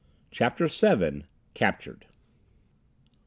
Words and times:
CHAPTER 0.31 0.65
VII 0.95 1.25
Captured! 1.53 2.07